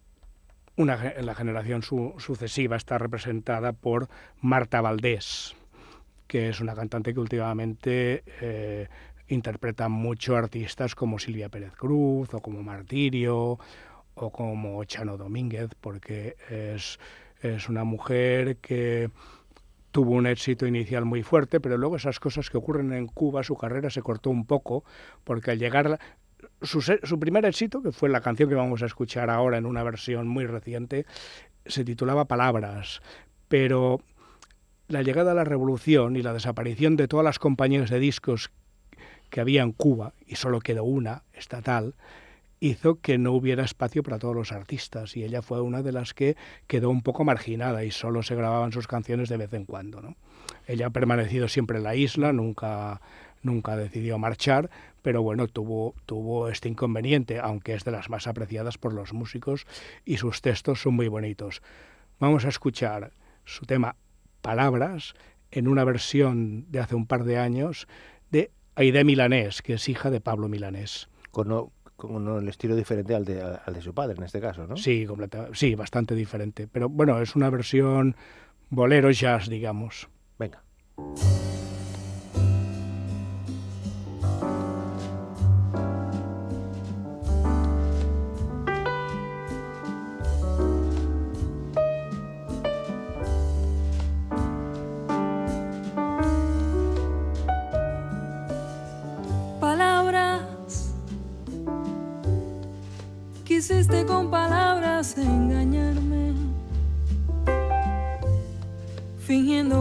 la 0.77 1.35
generación 1.35 1.83
su- 1.83 2.15
sucesiva 2.19 2.77
está 2.77 2.99
representada 2.99 3.73
por 3.73 4.09
Marta 4.41 4.81
Valdés, 4.81 5.57
que 6.29 6.51
es 6.51 6.61
una 6.61 6.75
cantante 6.75 7.13
que 7.15 7.21
últimamente 7.21 8.23
eh, 8.41 8.89
interpreta 9.35 9.89
mucho 9.89 10.37
artistas 10.37 10.95
como 10.95 11.19
Silvia 11.19 11.49
Pérez 11.49 11.73
Cruz 11.75 12.33
o 12.33 12.41
como 12.41 12.63
Martirio 12.63 13.59
o 14.15 14.31
como 14.31 14.85
Chano 14.85 15.17
Domínguez, 15.17 15.71
porque 15.81 16.37
es, 16.51 16.99
es 17.41 17.69
una 17.69 17.85
mujer 17.85 18.59
que 18.59 19.11
tuvo 19.91 20.13
un 20.13 20.27
éxito 20.27 20.67
inicial 20.67 21.05
muy 21.05 21.23
fuerte, 21.23 21.61
pero 21.61 21.77
luego 21.77 21.97
esas 21.97 22.19
cosas 22.19 22.51
que 22.51 22.57
ocurren 22.57 22.93
en 22.93 23.07
Cuba, 23.07 23.43
su 23.43 23.57
carrera 23.57 23.91
se 23.91 24.03
cortó 24.03 24.31
un 24.31 24.47
poco, 24.47 24.85
porque 25.25 25.53
al 25.53 25.59
llegar 25.59 25.99
su, 26.63 26.81
su 26.81 27.19
primer 27.19 27.45
éxito, 27.45 27.83
que 27.83 27.93
fue 27.93 28.09
la 28.09 28.21
canción 28.21 28.49
que 28.49 28.55
vamos 28.55 28.83
a 28.83 28.87
escuchar 28.87 29.31
ahora 29.31 29.59
en 29.59 29.67
una 29.67 29.83
versión 29.83 30.27
muy 30.29 30.47
reciente, 30.47 31.07
se 31.67 31.85
titulaba 31.85 32.27
Palabras, 32.27 33.03
pero 33.49 34.01
la 34.89 35.03
llegada 35.03 35.33
a 35.33 35.35
la 35.35 35.45
revolución 35.45 36.17
y 36.17 36.23
la 36.23 36.33
desaparición 36.33 36.97
de 36.97 37.09
todas 37.09 37.25
las 37.25 37.39
compañías 37.39 37.91
de 37.91 37.99
discos 37.99 38.51
que 39.33 39.41
había 39.41 39.63
en 39.63 39.73
Cuba, 39.73 40.13
y 40.27 40.37
solo 40.37 40.61
quedó 40.61 40.85
una, 40.85 41.23
estatal, 41.33 41.95
hizo 42.61 43.01
que 43.01 43.17
no 43.17 43.33
hubiera 43.33 43.65
espacio 43.65 44.03
para 44.03 44.19
todos 44.19 44.37
los 44.37 44.53
artistas 44.53 45.17
y 45.17 45.25
ella 45.25 45.41
fue 45.41 45.63
una 45.63 45.83
de 45.83 45.91
las 45.91 46.13
que 46.13 46.37
quedó 46.67 46.91
un 46.91 47.01
poco 47.01 47.25
marginada 47.25 47.83
y 47.83 47.91
solo 47.91 48.23
se 48.23 48.37
grababan 48.37 48.73
sus 48.73 48.87
canciones 48.87 49.31
de 49.31 49.39
vez 49.39 49.55
en 49.55 49.65
cuando. 49.65 50.03
¿no? 50.03 50.17
Ella 50.67 50.89
ha 50.89 50.91
permanecido 50.91 51.49
siempre 51.49 51.79
en 51.79 51.85
la 51.85 51.97
isla, 51.97 52.35
nunca, 52.35 53.01
nunca 53.43 53.75
decidió 53.75 54.19
marchar, 54.19 54.71
pero 55.01 55.23
bueno, 55.23 55.49
tuvo, 55.49 55.95
tuvo 56.05 56.49
este 56.49 56.69
inconveniente, 56.69 57.41
aunque 57.41 57.73
es 57.73 57.85
de 57.85 57.91
las 57.91 58.11
más 58.11 58.27
apreciadas 58.27 58.77
por 58.77 58.93
los 58.93 59.15
músicos 59.15 59.67
y 60.05 60.19
sus 60.19 60.43
textos 60.43 60.83
son 60.83 60.95
muy 60.95 61.09
bonitos. 61.09 61.63
Vamos 62.21 62.45
a 62.45 62.51
escuchar 62.51 63.13
su 63.47 63.65
tema 63.65 63.97
Palabras 64.43 65.15
en 65.51 65.69
una 65.69 65.85
versión 65.85 66.71
de 66.71 66.81
hace 66.81 66.95
un 66.95 67.07
par 67.07 67.25
de 67.25 67.39
años 67.39 67.89
de 68.31 68.51
Aide 68.75 69.05
Milanés, 69.05 69.63
que 69.63 69.75
es 69.75 69.89
hija 69.89 70.11
de 70.11 70.21
Pablo 70.21 70.49
Milanés. 70.49 71.09
Con, 71.31 71.71
con 71.97 72.39
el 72.39 72.49
estilo 72.49 72.75
diferente 72.75 73.15
al 73.15 73.25
de, 73.25 73.43
al 73.43 73.75
de 73.75 73.83
su 73.83 73.95
padre, 73.95 74.17
en 74.17 74.25
este 74.25 74.41
caso, 74.41 74.67
¿no? 74.67 74.77
Sí, 74.77 75.07
completa, 75.07 75.49
sí, 75.53 75.75
bastante 75.75 76.15
diferente. 76.15 76.67
Pero 76.67 76.89
bueno, 76.89 77.21
es 77.21 77.37
una 77.37 77.51
versión 77.51 78.17
bolero 78.71 79.11
jazz, 79.11 79.49
digamos. 79.49 80.09
Venga. 80.39 80.63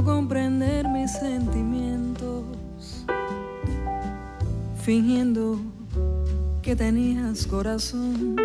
Comprender 0.03 0.87
mis 0.87 1.11
sentimientos, 1.11 2.45
fingiendo 4.81 5.59
que 6.61 6.75
tenías 6.75 7.45
corazón. 7.45 8.35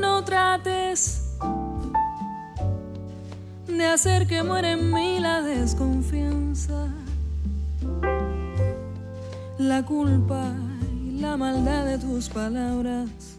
No 0.00 0.24
trates 0.24 1.36
de 3.66 3.86
hacer 3.86 4.26
que 4.26 4.42
muera 4.42 4.72
en 4.72 4.92
mí 4.92 5.18
la 5.20 5.42
desconfianza, 5.42 6.88
la 9.58 9.84
culpa 9.84 10.54
y 10.92 11.20
la 11.20 11.36
maldad 11.36 11.84
de 11.84 11.98
tus 11.98 12.28
palabras 12.28 13.36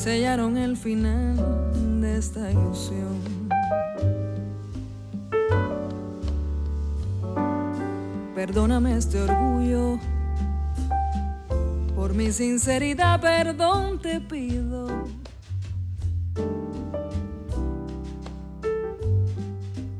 sellaron 0.00 0.56
el 0.56 0.78
final 0.78 1.36
de 2.00 2.16
esta 2.16 2.50
ilusión. 2.50 3.20
Perdóname 8.34 8.96
este 8.96 9.20
orgullo, 9.20 9.98
por 11.94 12.14
mi 12.14 12.32
sinceridad 12.32 13.20
perdón 13.20 13.98
te 14.00 14.22
pido. 14.22 14.88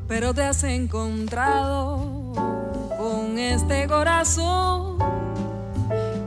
Pero 0.08 0.32
te 0.32 0.42
has 0.44 0.64
encontrado 0.64 2.32
con 2.96 3.38
este 3.38 3.86
corazón 3.86 4.96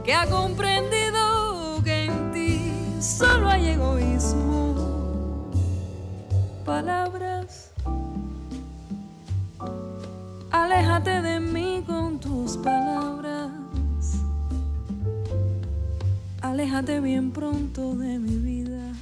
que 0.04 0.14
ha 0.14 0.26
comprendido 0.26 0.73
solo 3.24 3.48
hay 3.48 3.68
egoísmo. 3.68 4.74
Palabras, 6.64 7.70
aléjate 10.50 11.22
de 11.22 11.40
mí 11.40 11.82
con 11.86 12.18
tus 12.18 12.56
palabras. 12.56 13.50
Aléjate 16.40 17.00
bien 17.00 17.30
pronto 17.32 17.94
de 17.96 18.18
mi 18.18 18.36
vida 18.36 18.92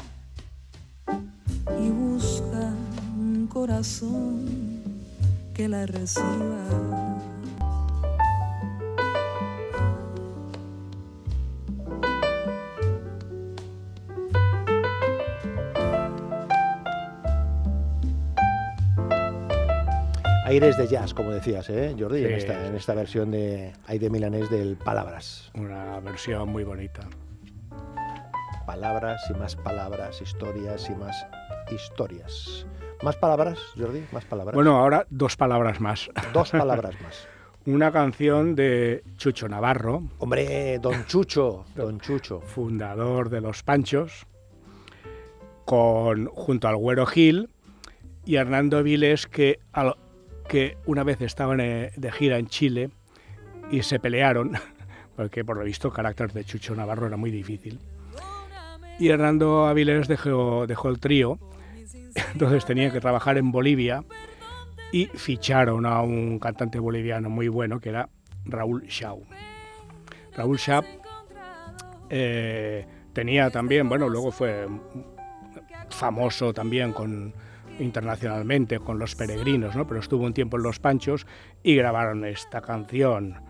y 1.81 1.91
busca 1.91 2.73
un 3.19 3.49
corazón 3.49 4.47
que 5.55 5.69
la 5.69 5.87
reciba. 5.87 7.22
Aires 20.53 20.77
de 20.77 20.87
jazz, 20.87 21.15
como 21.15 21.31
decías, 21.31 21.69
¿eh, 21.71 21.95
Jordi? 21.99 22.19
Sí, 22.21 22.25
en, 22.27 22.33
esta, 22.33 22.67
en 22.67 22.75
esta 22.77 22.95
versión 22.95 23.31
de 23.31 23.73
Aide 23.87 24.11
Milanés 24.11 24.51
del 24.51 24.77
Palabras. 24.77 25.51
Una 25.55 25.99
versión 26.01 26.49
muy 26.51 26.63
bonita. 26.65 27.01
Palabras 28.67 29.23
y 29.31 29.35
más 29.35 29.57
palabras, 29.57 30.21
historias 30.23 30.89
y 30.89 30.95
más 30.95 31.27
historias. 31.71 32.67
¿Más 33.03 33.17
palabras, 33.17 33.59
Jordi? 33.77 34.05
¿Más 34.13 34.25
palabras? 34.25 34.55
Bueno, 34.55 34.77
ahora 34.79 35.07
dos 35.11 35.37
palabras 35.37 35.81
más. 35.81 36.09
Dos 36.33 36.51
palabras 36.53 36.95
más. 37.03 37.27
Una 37.67 37.91
canción 37.93 38.55
de 38.55 39.03
Chucho 39.17 39.49
Navarro, 39.49 40.03
Hombre, 40.19 40.79
don 40.81 41.07
Chucho, 41.07 41.65
don 41.77 41.99
Chucho. 42.01 42.41
fundador 42.41 43.31
de 43.31 43.41
Los 43.41 43.63
Panchos, 43.63 44.27
con, 45.65 46.27
junto 46.27 46.69
al 46.69 46.77
Güero 46.77 47.07
Gil 47.07 47.49
y 48.25 48.37
Hernando 48.37 48.83
Viles, 48.83 49.27
que, 49.27 49.59
al- 49.73 49.97
que 50.53 50.77
una 50.85 51.03
vez 51.03 51.19
estaban 51.23 51.61
eh, 51.61 51.93
de 51.97 52.13
gira 52.13 52.37
en 52.37 52.47
Chile 52.47 52.91
y 53.71 53.83
se 53.85 53.99
pelearon, 53.99 54.53
porque 55.17 55.47
por 55.47 55.57
lo 55.57 55.65
visto 55.65 55.89
el 55.89 55.95
carácter 55.95 56.31
de 56.35 56.45
Chucho 56.45 56.75
Navarro 56.75 57.07
era 57.07 57.17
muy 57.17 57.31
difícil. 57.31 57.81
Y 58.99 59.09
Hernando 59.09 59.67
Avilés 59.67 60.09
dejó, 60.09 60.67
dejó 60.67 60.91
el 60.91 61.01
trío, 61.01 61.39
entonces 62.35 62.67
tenía 62.67 62.93
que 62.93 63.01
trabajar 63.01 63.39
en 63.39 63.51
Bolivia 63.51 64.05
y 64.93 65.07
ficharon 65.07 65.87
a 65.87 66.03
un 66.03 66.39
cantante 66.39 66.79
boliviano 66.79 67.31
muy 67.31 67.49
bueno 67.49 67.81
que 67.81 67.89
era 67.89 68.11
Raúl 68.45 68.83
Shaw. 68.87 69.23
Raúl 70.37 70.59
Shaw 70.59 70.85
eh, 72.11 72.87
tenía 73.15 73.49
también, 73.49 73.89
bueno, 73.89 74.07
luego 74.07 74.31
fue 74.31 74.69
famoso 75.89 76.53
también 76.53 76.93
con 76.93 77.33
internacionalmente 77.83 78.79
con 78.79 78.99
los 78.99 79.15
peregrinos, 79.15 79.77
¿no? 79.77 79.87
Pero 79.87 80.01
estuvo 80.01 80.25
un 80.25 80.35
tiempo 80.35 80.57
en 80.57 80.63
Los 80.63 80.79
Panchos 80.79 81.27
y 81.63 81.75
grabaron 81.75 82.25
esta 82.25 82.61
canción 82.61 83.41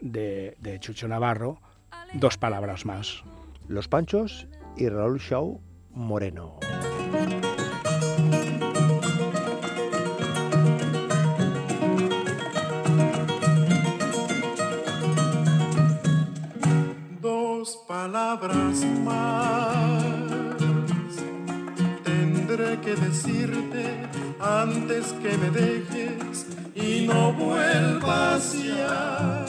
de, 0.00 0.56
de 0.60 0.80
Chucho 0.80 1.08
Navarro, 1.08 1.60
dos 2.14 2.36
palabras 2.38 2.86
más. 2.86 3.22
Los 3.68 3.88
Panchos 3.88 4.48
y 4.76 4.88
Raúl 4.88 5.18
Shaw 5.18 5.60
Moreno. 5.90 6.58
dos 17.20 17.84
palabras 17.88 18.84
más 19.04 19.47
que 22.82 22.94
decirte 22.94 24.08
antes 24.40 25.12
que 25.22 25.36
me 25.36 25.50
dejes 25.50 26.46
y 26.74 27.06
no 27.06 27.32
vuelvas 27.32 28.54
ya. 28.62 29.44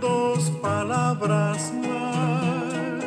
Dos 0.00 0.50
palabras 0.62 1.72
más 1.82 3.00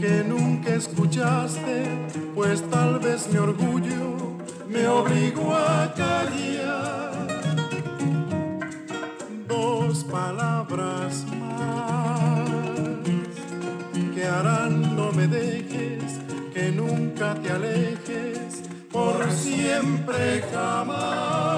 que 0.00 0.24
nunca 0.26 0.74
escuchaste, 0.74 1.84
pues 2.34 2.62
tal 2.70 2.98
vez 2.98 3.28
mi 3.32 3.38
orgullo 3.38 4.38
me 4.68 4.86
obligó 4.86 5.54
a 5.54 5.92
callar 5.94 7.10
dos 9.48 10.04
palabras 10.04 11.24
más 11.24 11.29
siempre 19.60 20.42
jamás. 20.52 21.49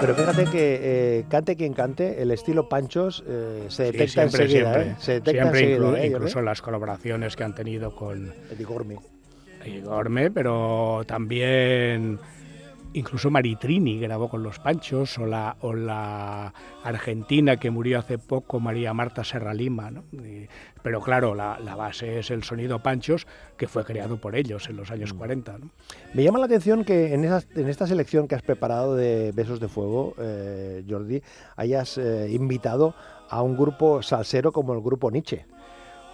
Pero 0.00 0.14
fíjate 0.16 0.44
que 0.46 0.80
eh, 0.82 1.24
cante 1.28 1.54
quien 1.56 1.74
cante, 1.74 2.20
el 2.22 2.32
estilo 2.32 2.68
Panchos 2.68 3.22
eh, 3.26 3.66
se 3.68 3.86
Sí, 3.86 3.92
detecta 3.92 4.28
siempre, 4.28 4.42
enseguida. 4.44 4.72
siempre. 4.74 4.92
¿eh? 4.92 4.96
Se 4.98 5.12
detecta 5.12 5.42
Siempre, 5.42 5.60
enseguida. 5.60 5.86
inclu- 5.90 5.98
¿eh, 5.98 6.06
incluso 6.08 6.42
las 6.42 6.60
colaboraciones 6.60 7.36
que 7.36 7.44
han 7.44 7.54
tenido 7.54 7.94
con 7.94 8.34
Eddie 8.50 8.64
Gormy. 8.64 8.96
Igorme, 9.64 10.32
pero 10.32 11.02
también 11.06 12.18
incluso 12.94 13.30
Maritrini 13.30 13.98
grabó 13.98 14.28
con 14.28 14.42
los 14.42 14.58
Panchos, 14.58 15.18
o 15.18 15.26
la, 15.26 15.56
o 15.60 15.72
la 15.74 16.52
argentina 16.84 17.56
que 17.56 17.70
murió 17.70 17.98
hace 17.98 18.18
poco, 18.18 18.60
María 18.60 18.92
Marta 18.94 19.24
Serra 19.24 19.54
Lima. 19.54 19.90
¿no? 19.90 20.04
Y- 20.12 20.48
pero 20.82 21.00
claro, 21.00 21.34
la, 21.34 21.58
la 21.60 21.76
base 21.76 22.18
es 22.18 22.30
el 22.30 22.42
sonido 22.42 22.82
Panchos, 22.82 23.26
que 23.56 23.68
fue 23.68 23.84
creado 23.84 24.16
por 24.20 24.34
ellos 24.34 24.68
en 24.68 24.76
los 24.76 24.90
años 24.90 25.12
40. 25.14 25.58
¿no? 25.58 25.70
Me 26.14 26.24
llama 26.24 26.38
la 26.40 26.46
atención 26.46 26.84
que 26.84 27.14
en, 27.14 27.24
esas- 27.24 27.46
en 27.54 27.68
esta 27.68 27.86
selección 27.86 28.26
que 28.28 28.34
has 28.34 28.42
preparado 28.42 28.96
de 28.96 29.32
Besos 29.32 29.60
de 29.60 29.68
Fuego, 29.68 30.14
eh, 30.18 30.84
Jordi, 30.88 31.22
hayas 31.56 31.98
eh, 31.98 32.28
invitado 32.32 32.94
a 33.28 33.42
un 33.42 33.56
grupo 33.56 34.02
salsero 34.02 34.52
como 34.52 34.74
el 34.74 34.80
grupo 34.80 35.10
Nietzsche. 35.10 35.46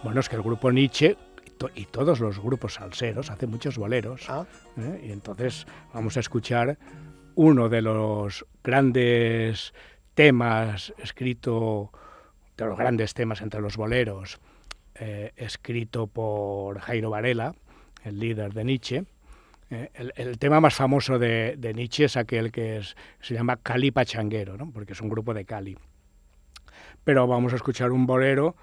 Bueno, 0.03 0.21
es 0.21 0.29
que 0.29 0.37
el 0.37 0.43
grupo 0.43 0.71
Nietzsche 0.71 1.17
to- 1.59 1.69
y 1.75 1.85
todos 1.85 2.19
los 2.19 2.39
grupos 2.39 2.73
salseros 2.75 3.29
hacen 3.29 3.51
muchos 3.51 3.77
boleros. 3.77 4.27
Ah, 4.29 4.45
¿eh? 4.77 5.01
Y 5.07 5.11
entonces 5.11 5.67
vamos 5.93 6.17
a 6.17 6.21
escuchar 6.21 6.79
uno 7.35 7.69
de 7.69 7.81
los 7.83 8.45
grandes 8.63 9.73
temas 10.15 10.91
escrito, 10.97 11.91
de 12.57 12.65
los 12.65 12.77
grandes 12.77 13.13
temas 13.13 13.41
entre 13.41 13.61
los 13.61 13.77
boleros, 13.77 14.39
eh, 14.95 15.31
escrito 15.35 16.07
por 16.07 16.79
Jairo 16.79 17.11
Varela, 17.11 17.53
el 18.03 18.17
líder 18.19 18.53
de 18.53 18.63
Nietzsche. 18.65 19.03
Eh, 19.69 19.91
el, 19.93 20.13
el 20.15 20.39
tema 20.39 20.59
más 20.59 20.73
famoso 20.75 21.19
de, 21.19 21.55
de 21.57 21.73
Nietzsche 21.75 22.05
es 22.05 22.17
aquel 22.17 22.51
que 22.51 22.77
es- 22.77 22.95
se 23.21 23.35
llama 23.35 23.57
Cali 23.57 23.91
Pachanguero, 23.91 24.57
¿no? 24.57 24.71
porque 24.71 24.93
es 24.93 25.01
un 25.01 25.09
grupo 25.09 25.33
de 25.33 25.45
Cali. 25.45 25.77
Pero 27.03 27.27
vamos 27.27 27.53
a 27.53 27.57
escuchar 27.57 27.91
un 27.91 28.05
bolero 28.05 28.55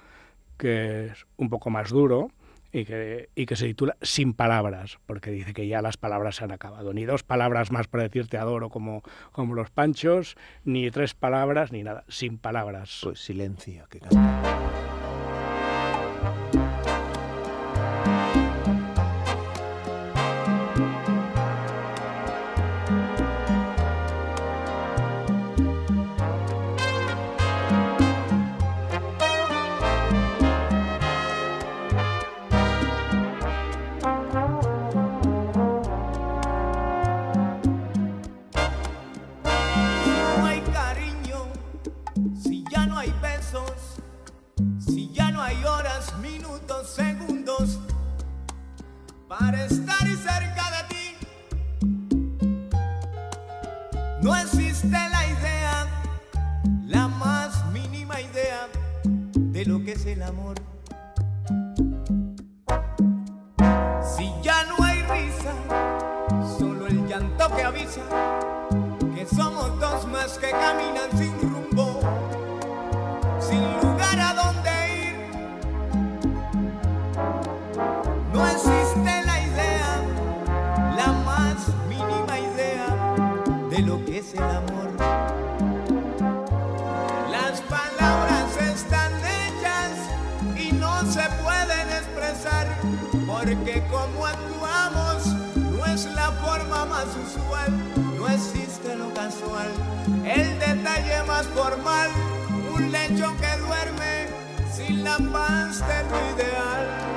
que 0.58 1.06
es 1.06 1.26
un 1.36 1.48
poco 1.48 1.70
más 1.70 1.90
duro 1.90 2.30
y 2.76 2.84
que, 2.84 3.30
y 3.34 3.46
que 3.46 3.56
se 3.56 3.66
titula 3.66 3.96
Sin 4.02 4.34
palabras, 4.34 4.98
porque 5.06 5.30
dice 5.30 5.54
que 5.54 5.66
ya 5.66 5.80
las 5.80 5.96
palabras 5.96 6.36
se 6.36 6.44
han 6.44 6.52
acabado. 6.52 6.92
Ni 6.92 7.06
dos 7.06 7.22
palabras 7.22 7.72
más 7.72 7.88
para 7.88 8.02
decirte 8.02 8.36
adoro 8.36 8.68
como, 8.68 9.02
como 9.32 9.54
los 9.54 9.70
panchos, 9.70 10.36
ni 10.64 10.90
tres 10.90 11.14
palabras, 11.14 11.72
ni 11.72 11.82
nada. 11.82 12.04
Sin 12.08 12.36
palabras. 12.36 13.00
pues 13.02 13.20
silencio, 13.20 13.86
que 13.88 14.00
canta. 14.00 14.46
Porque 93.46 93.80
como 93.92 94.26
actuamos 94.26 95.26
no 95.56 95.86
es 95.86 96.04
la 96.16 96.32
forma 96.32 96.84
más 96.86 97.06
usual, 97.06 97.72
no 98.18 98.26
existe 98.28 98.96
lo 98.96 99.14
casual, 99.14 99.70
el 100.24 100.58
detalle 100.58 101.22
más 101.28 101.46
formal, 101.48 102.10
un 102.74 102.90
lecho 102.90 103.32
que 103.40 103.60
duerme 103.60 104.26
sin 104.74 105.04
la 105.04 105.18
paz 105.32 105.78
de 105.78 106.02
lo 106.10 106.34
ideal. 106.34 107.15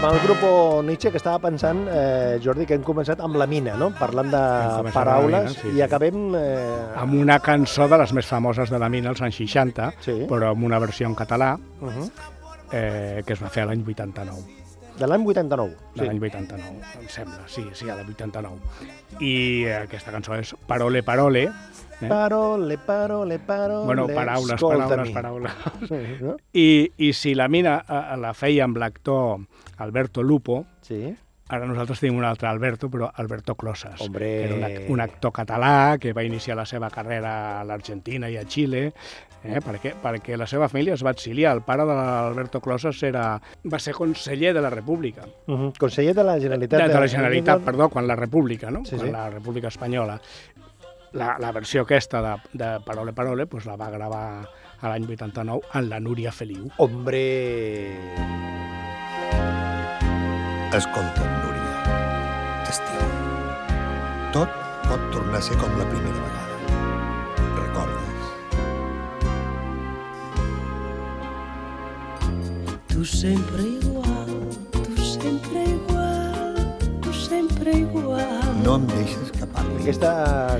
Amb 0.00 0.14
el 0.14 0.20
grupo 0.24 0.80
Nietzsche, 0.82 1.10
que 1.12 1.18
estava 1.18 1.38
pensant, 1.38 1.82
eh, 1.92 2.38
Jordi, 2.40 2.64
que 2.64 2.72
hem 2.72 2.84
començat 2.86 3.20
amb 3.20 3.36
la 3.36 3.44
mina, 3.46 3.74
no? 3.76 3.90
parlant 3.98 4.30
de 4.32 4.92
paraules, 4.94 5.50
mina, 5.50 5.52
sí, 5.52 5.68
i 5.68 5.74
sí. 5.74 5.82
acabem... 5.84 6.22
Eh, 6.38 6.86
Amb 7.02 7.18
una 7.20 7.36
cançó 7.44 7.84
de 7.84 7.98
les 8.00 8.14
més 8.16 8.24
famoses 8.24 8.72
de 8.72 8.80
la 8.80 8.88
mina 8.88 9.12
als 9.12 9.20
anys 9.20 9.36
60, 9.42 9.90
Sí. 10.00 10.14
però 10.30 10.54
amb 10.54 10.64
una 10.64 10.80
versió 10.80 11.06
en 11.06 11.14
català, 11.18 11.50
uh 11.58 11.90
-huh. 11.90 12.08
eh, 12.72 13.22
que 13.26 13.34
es 13.34 13.42
va 13.42 13.50
fer 13.50 13.66
l'any 13.66 13.84
89. 13.84 14.40
De 14.96 15.06
l'any 15.06 15.26
89. 15.26 15.76
de 15.94 16.06
l'any 16.06 16.18
89, 16.18 16.80
em 17.00 17.08
sembla, 17.08 17.44
sí, 17.46 17.66
sí, 17.74 17.90
a 17.90 17.96
l'any 17.96 18.08
89. 18.08 18.56
I 19.20 19.64
eh, 19.66 19.76
aquesta 19.84 20.12
cançó 20.12 20.34
és 20.34 20.56
Parole, 20.66 21.02
Parole, 21.02 21.42
eh? 21.42 21.50
Parole, 22.08 22.78
parole, 22.78 23.38
parole... 23.38 23.84
bueno, 23.84 24.06
paraules, 24.06 24.60
paraules, 24.60 25.10
paraules. 25.10 25.52
Sí, 25.88 26.16
no? 26.22 26.36
I, 26.54 26.92
I 26.96 27.12
si 27.12 27.34
la 27.34 27.48
mina 27.48 27.84
eh, 27.86 28.16
la 28.16 28.32
feia 28.32 28.64
amb 28.64 28.78
l'actor 28.78 29.40
Alberto 29.80 30.22
Lupo, 30.22 30.64
sí. 30.82 31.14
ara 31.50 31.66
nosaltres 31.66 31.98
tenim 31.98 32.16
un 32.20 32.24
altre 32.24 32.46
Alberto, 32.48 32.88
però 32.88 33.08
Alberto 33.16 33.56
Closas, 33.56 34.00
Hombre. 34.00 34.26
que 34.28 34.44
era 34.44 34.54
un, 34.54 34.62
ac- 34.64 34.90
un 34.90 35.00
actor 35.00 35.32
català 35.32 35.96
que 35.98 36.12
va 36.12 36.22
iniciar 36.22 36.56
la 36.56 36.64
seva 36.66 36.88
carrera 36.90 37.60
a 37.60 37.64
l'Argentina 37.64 38.28
i 38.30 38.36
a 38.36 38.44
Xile, 38.46 38.92
eh, 39.42 39.58
perquè, 39.64 39.94
perquè 40.00 40.36
la 40.36 40.46
seva 40.46 40.68
família 40.68 40.94
es 40.94 41.02
va 41.04 41.10
exiliar. 41.10 41.56
El 41.56 41.62
pare 41.66 41.82
de 41.88 41.94
l'Alberto 41.96 42.60
Closas 42.60 43.02
era, 43.02 43.40
va 43.66 43.78
ser 43.80 43.94
conseller 43.94 44.54
de 44.54 44.60
la 44.62 44.70
República, 44.70 45.22
Uh 45.46 45.54
-huh. 45.58 45.72
Conseller 45.78 46.14
de 46.14 46.22
la 46.24 46.38
Generalitat. 46.38 46.82
de, 46.82 46.88
de 46.94 47.00
la 47.00 47.08
Generalitat, 47.08 47.62
perdó, 47.64 47.88
quan 47.88 48.06
la 48.06 48.14
República, 48.16 48.70
no? 48.70 48.84
Sí, 48.84 48.94
quan 48.96 49.06
sí. 49.08 49.12
la 49.12 49.30
República 49.30 49.68
Espanyola. 49.68 50.20
La, 51.12 51.36
la 51.40 51.50
versió 51.50 51.82
aquesta 51.82 52.22
de, 52.22 52.36
de 52.52 52.80
Parole 52.86 53.12
Parole 53.12 53.46
pues, 53.48 53.66
la 53.66 53.74
va 53.74 53.90
gravar 53.90 54.48
a 54.80 54.88
l'any 54.88 55.04
89 55.10 55.62
en 55.74 55.88
la 55.90 55.98
Núria 55.98 56.30
Feliu. 56.30 56.70
Hombre... 56.76 58.59
Escolta, 60.72 61.24
Núria, 61.26 61.82
t'estimo. 62.64 63.08
Tot 64.30 64.52
pot 64.84 65.02
tornar 65.10 65.40
a 65.40 65.42
ser 65.42 65.56
com 65.58 65.72
la 65.74 65.86
primera 65.90 66.14
vegada. 66.14 66.56
Recordes? 67.58 68.20
Tu 72.86 73.04
sempre 73.04 73.62
igual, 73.62 73.89
sempre 77.40 77.72
igual. 77.72 78.62
No 78.62 78.76
em 78.76 78.86
deixes 78.86 79.30
que 79.32 79.46
parli. 79.48 79.78
Aquesta 79.80 80.10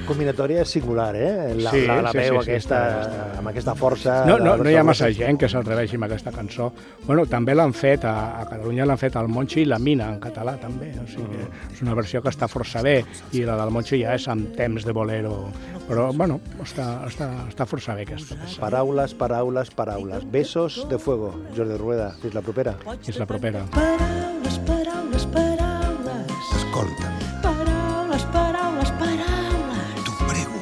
combinatòria 0.09 0.63
és 0.65 0.71
singular, 0.73 1.11
eh? 1.17 1.53
La, 1.61 1.71
Sí, 1.75 1.83
la, 1.87 1.99
la 2.07 2.13
sí, 2.15 2.19
veu 2.19 2.39
sí, 2.39 2.45
sí, 2.47 2.51
aquesta, 2.51 2.79
està- 2.81 3.03
està- 3.05 3.39
amb 3.41 3.51
aquesta 3.53 3.75
força... 3.77 4.15
No, 4.27 4.39
no, 4.41 4.55
no 4.57 4.71
hi 4.71 4.77
ha 4.81 4.85
massa 4.87 5.11
gent 5.13 5.39
que 5.41 5.49
s'atreveixi 5.53 5.99
amb 5.99 6.07
aquesta 6.09 6.33
cançó. 6.33 6.71
Bueno, 7.05 7.27
també 7.29 7.55
l'han 7.55 7.75
fet, 7.77 8.05
a, 8.09 8.15
a 8.41 8.47
Catalunya 8.49 8.87
l'han 8.89 8.99
fet 9.01 9.17
al 9.21 9.29
Moncho 9.29 9.61
i 9.61 9.67
la 9.69 9.79
Mina, 9.79 10.09
en 10.15 10.21
català 10.25 10.57
també. 10.63 10.91
O 11.03 11.07
sigui, 11.11 11.43
que 11.45 11.75
és 11.77 11.83
una 11.85 11.95
versió 11.99 12.23
que 12.25 12.33
està 12.33 12.49
força 12.49 12.83
bé 12.87 13.03
i 13.37 13.45
la 13.45 13.59
del 13.61 13.71
Moncho 13.77 13.99
ja 14.01 14.17
és 14.17 14.27
amb 14.33 14.55
temps 14.57 14.87
de 14.89 14.93
bolero. 14.97 15.37
Però, 15.91 16.09
bueno, 16.17 16.41
està, 16.65 16.89
està, 17.11 17.29
està 17.51 17.67
força 17.69 17.95
bé 17.99 18.07
aquesta 18.09 18.39
peça. 18.41 18.61
Paraules, 18.63 19.13
paraules, 19.21 19.71
paraules. 19.77 20.25
Besos 20.33 20.87
de 20.89 20.99
fuego. 20.99 21.35
Jordi 21.57 21.77
Rueda, 21.77 22.13
fins 22.23 22.35
la 22.39 22.43
propera. 22.47 22.77
És 23.07 23.19
la 23.21 23.27
propera. 23.29 23.67
Paraules, 23.77 24.61
paraules, 24.67 25.27
paraules. 25.35 25.60
Escolta'm, 26.81 27.13
Paraules, 27.43 28.25
paraules, 28.33 28.91
paraules. 29.01 30.05
t'ho 30.05 30.13
prego, 30.29 30.59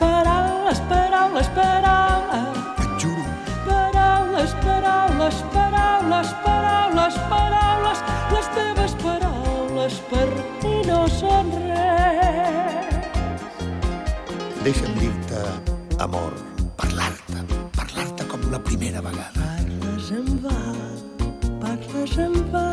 Paraules, 0.00 0.80
paraules, 0.90 1.48
paraules. 1.54 2.58
et 2.82 3.00
juro. 3.00 3.24
Paraules, 3.68 4.52
paraules, 4.64 5.36
paraules, 5.54 6.30
paraules, 6.44 7.14
paraules. 7.30 7.98
Les 8.32 8.46
teves 8.56 8.92
paraules 9.04 9.94
per 10.10 10.28
mi 10.64 10.74
no 10.90 11.06
són 11.20 11.46
res. 11.68 12.98
Deixa'm 14.64 14.92
dir-te, 14.98 15.40
amor, 16.02 16.32
parlar-te, 16.76 17.38
parlar-te 17.78 18.24
com 18.26 18.40
la 18.50 18.58
primera 18.58 19.00
vegada. 19.00 19.38
Parles 19.38 20.10
en 20.18 20.26
va, 20.42 20.58
parles 21.62 22.18
en 22.26 22.34
va, 22.52 22.69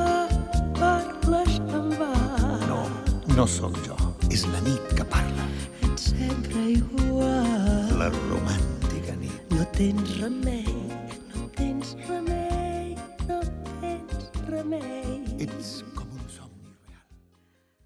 no 3.38 3.46
sóc 3.46 3.76
jo, 3.86 3.96
és 4.34 4.48
la 4.50 4.60
nit 4.66 4.94
que 4.98 5.06
parla, 5.06 5.44
Ets 5.86 6.08
sempre 6.10 6.64
igual. 6.74 7.92
la 8.00 8.08
romàntica 8.10 9.14
nit. 9.22 9.54
No 9.54 9.66
tens 9.78 10.16
remei, 10.18 10.57